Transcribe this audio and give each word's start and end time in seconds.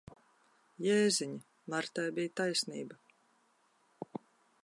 Jēziņ! 0.85 1.35
Martai 1.75 2.07
bija 2.17 2.33
taisnība. 2.41 2.99